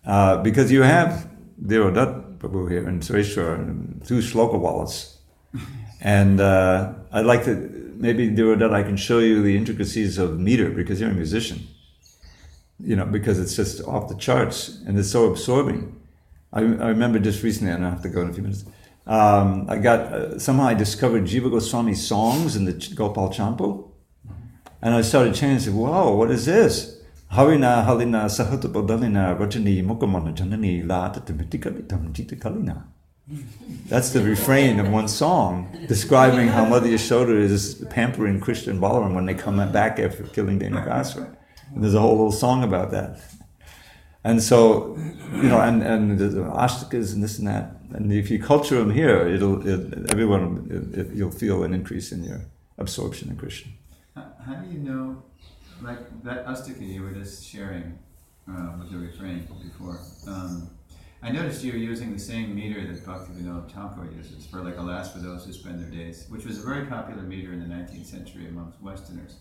[0.05, 1.29] uh, because you have
[1.63, 5.17] Deodat Prabhu here in Sureshwar and two shloka wallets.
[6.01, 7.51] And uh, I'd like to,
[7.97, 11.67] maybe Deodat, I can show you the intricacies of meter because you're a musician.
[12.79, 15.99] You know, because it's just off the charts and it's so absorbing.
[16.53, 18.65] I, I remember just recently, and I have to go in a few minutes.
[19.05, 23.89] Um, I got, uh, somehow I discovered Jiva Goswami's songs in the Ch- Gopal Champu.
[24.81, 27.01] And I started chanting, said, wow, what is this?
[27.31, 30.87] Harina Halina Sahatabodalina Rajani Mukamana Janani.
[33.87, 39.13] That's the refrain of one song describing how Mother Yashoda is pampering Krishna and Balaram
[39.13, 41.35] when they come back after killing Dhenukasura.
[41.73, 43.19] And there's a whole little song about that.
[44.23, 44.97] And so,
[45.33, 47.75] you know, and, and the ashtakas and this and that.
[47.91, 52.11] And if you culture them here, it'll, it, everyone, it, it, you'll feel an increase
[52.11, 52.41] in your
[52.77, 53.71] absorption in Krishna.
[54.15, 55.23] How, how do you know,
[55.81, 57.97] like that Astaka you were just sharing
[58.49, 59.99] uh, with the refrain before?
[60.27, 60.69] Um,
[61.21, 65.11] I noticed you were using the same meter that Bhaktivinoda Thakur uses for like alas
[65.11, 68.05] for those who spend their days, which was a very popular meter in the 19th
[68.05, 69.35] century amongst Westerners.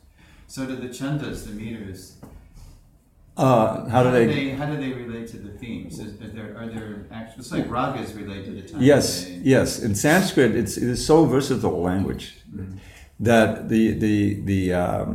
[0.48, 2.14] So do the chandas, the meters,
[3.36, 4.50] Uh, how do they?
[4.50, 6.00] how do they relate to the themes?
[6.00, 7.40] Is, is there are there actual?
[7.40, 8.80] It's like ragas relate to the time.
[8.82, 9.78] Yes, yes.
[9.86, 12.24] In Sanskrit, it's it is so versatile language
[13.20, 14.16] that the the
[14.50, 15.10] the um,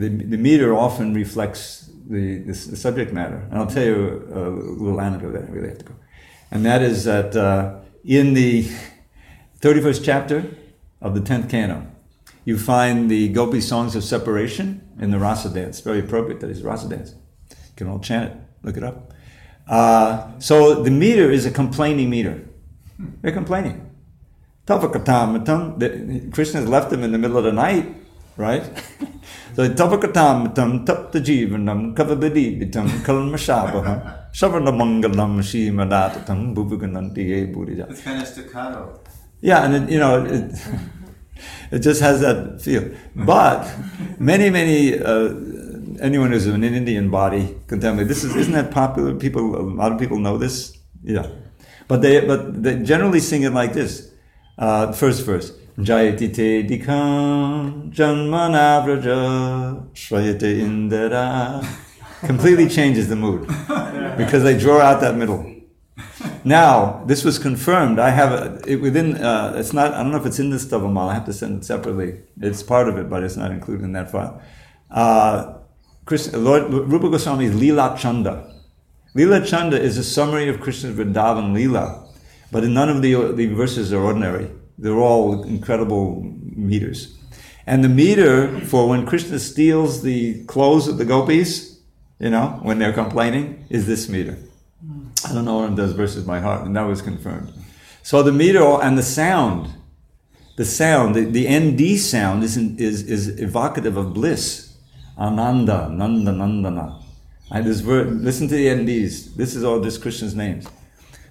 [0.00, 3.46] the, the meter often reflects the, the, the subject matter.
[3.50, 4.50] And I'll tell you a, a
[4.84, 5.94] little anecdote that I really have to go.
[6.50, 8.64] And that is that uh, in the
[9.60, 10.38] 31st chapter
[11.00, 11.86] of the 10th canto,
[12.48, 14.66] you find the Gopi songs of separation
[14.98, 15.80] in the rasa dance.
[15.80, 17.10] Very appropriate that is rasa dance.
[17.50, 19.12] You can all chant it, look it up.
[19.68, 22.36] Uh, so the meter is a complaining meter.
[23.20, 23.76] They're complaining.
[24.66, 27.86] Tavakatam, the- Krishna has left them in the middle of the night,
[28.38, 28.64] right?
[29.54, 37.90] so Tavakatam, tapta jivanam, kavabadibitam, kalmashabaha, savanamangalam, shimadatam, bubugananti ye burija.
[37.90, 39.00] It's kind of staccato.
[39.42, 40.52] Yeah, and it, you know, it,
[41.70, 42.90] it just has that feel.
[43.14, 43.68] But
[44.18, 45.34] many, many, uh,
[46.00, 49.14] anyone who's in an Indian body can tell me this is isn't that popular?
[49.14, 50.76] People, a lot of people know this.
[51.02, 51.26] Yeah,
[51.86, 54.10] but they but they generally sing it like this.
[54.58, 55.52] Uh, first verse.
[55.78, 61.64] Jayati te dikam janmanavraja shrayate indara.
[62.26, 63.46] Completely changes the mood
[64.16, 65.57] because they draw out that middle.
[66.44, 67.98] Now, this was confirmed.
[67.98, 69.16] I have a, it within.
[69.16, 69.92] Uh, it's not.
[69.94, 71.10] I don't know if it's in this Stavamala.
[71.10, 72.20] I have to send it separately.
[72.40, 74.40] It's part of it, but it's not included in that file.
[74.90, 75.58] Uh,
[76.04, 78.54] Chris, Lord Rupa Goswami's Lila Chanda.
[79.14, 82.08] Lila Chanda is a summary of Krishna's Vrindavan Lila,
[82.52, 84.50] but none of the the verses are ordinary.
[84.78, 86.22] They're all incredible
[86.56, 87.18] meters.
[87.66, 91.80] And the meter for when Krishna steals the clothes of the gopis,
[92.18, 94.38] you know, when they're complaining, is this meter.
[95.26, 97.52] I don't know one of those verses my heart, and that was confirmed.
[98.02, 99.70] So the meter and the sound,
[100.56, 104.68] the sound, the, the ND sound is, is, is evocative of bliss.
[105.18, 107.02] Ananda, Nanda, Nandana.
[107.50, 109.34] And this word, listen to the NDs.
[109.34, 110.66] This is all just Krishna's names.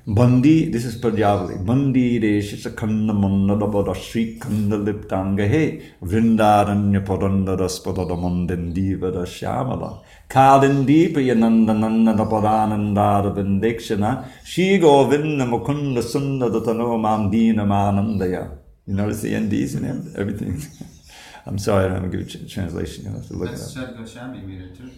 [0.09, 1.65] Bandi, this is Padyavali.
[1.65, 11.77] Bandi Reshisa Kanda Mandadabada Sri Kanda Liptanga He Vrindaranya Padanda Raspada Mandandiva Shyamala Kalindipa Yananda
[11.77, 18.57] Nanda Padananda Vindekshana Shi Govinda Mukunda Sunda Datano Mandina Manandaya.
[18.85, 20.13] You notice the NDs in him?
[20.15, 20.61] Everything.
[21.45, 23.03] I'm sorry, I don't have a good ch- translation.
[23.03, 23.87] You'll have to look it That's up.
[23.87, 24.89] Shad Goswami meter too.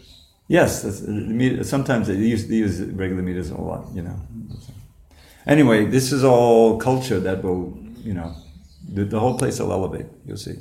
[0.48, 4.12] Yes, that's, uh, meter, sometimes they use, they use regular meters a lot, you know.
[4.12, 4.74] Mm-hmm.
[5.50, 8.36] Anyway, this is all culture that will, you know,
[8.88, 10.06] the, the whole place will elevate.
[10.24, 10.58] You'll see.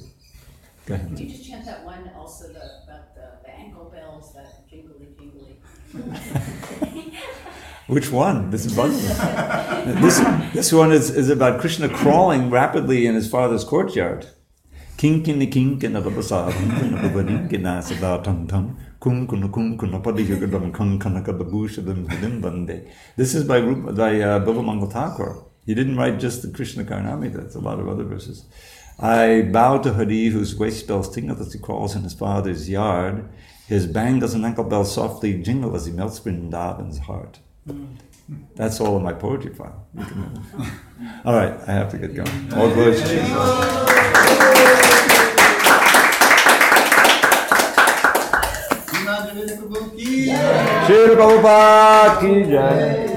[0.86, 1.10] Go ahead.
[1.10, 5.08] Could you just chant that one also the, about the, the ankle bells, that jingly
[5.18, 5.58] jingly?
[7.86, 8.50] Which one?
[8.50, 10.18] This is this
[10.54, 14.26] this one is, is about Krishna crawling rapidly in his father's courtyard.
[14.96, 22.90] Kinkina rabasa rabaninkina sada tam tam kunkuna kunkuna padiyagadam kankanakadabhushadam hadimbande.
[23.16, 25.44] This is by by uh, Bilvamangal Thakur.
[25.66, 28.46] He didn't write just the Krishna Karnamrita, that's a lot of other verses.
[28.98, 33.28] I bow to Hari whose waist bells tingle as he crawls in his father's yard.
[33.68, 37.38] His bangles and ankle bells softly jingle as he melts Vrindavan's heart.
[38.56, 39.86] That's all in my poetry file.
[41.24, 42.52] All right, I have to get going.
[42.54, 43.28] All glory to Jesus.
[48.86, 53.08] Srimad Prabhu ki Shri Prabhupada ki jai.